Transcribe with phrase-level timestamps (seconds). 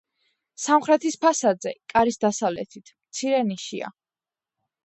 [0.61, 3.93] სამხრეთის ფასადზე, კარის დასავლეთით, მცირე ნიშია.